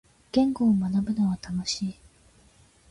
[0.31, 1.95] 言語を学ぶのは楽しい。